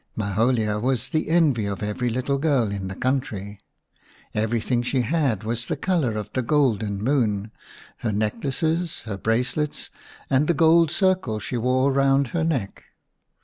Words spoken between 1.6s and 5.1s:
of every little girl in the country^E very thing she